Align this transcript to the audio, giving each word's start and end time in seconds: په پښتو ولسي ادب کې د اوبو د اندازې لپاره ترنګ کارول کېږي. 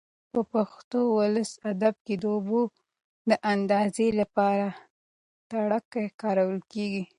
په 0.31 0.41
پښتو 0.53 0.99
ولسي 1.19 1.57
ادب 1.71 1.95
کې 2.05 2.15
د 2.21 2.25
اوبو 2.35 2.61
د 3.29 3.31
اندازې 3.53 4.07
لپاره 4.19 4.67
ترنګ 5.49 5.95
کارول 6.21 6.59
کېږي. 6.73 7.03